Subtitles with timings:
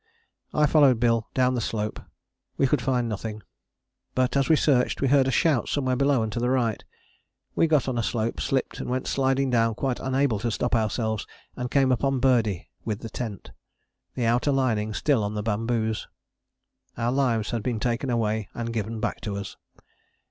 [0.51, 1.99] I followed Bill down the slope.
[2.57, 3.43] We could find nothing.
[4.15, 6.83] But, as we searched, we heard a shout somewhere below and to the right.
[7.55, 11.27] We got on a slope, slipped, and went sliding down quite unable to stop ourselves,
[11.55, 13.51] and came upon Birdie with the tent,
[14.15, 16.07] the outer lining still on the bamboos.
[16.97, 19.55] Our lives had been taken away and given back to us.